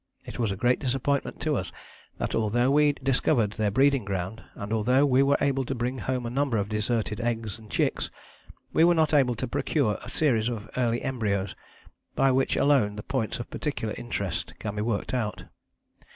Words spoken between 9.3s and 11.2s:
to procure a series of early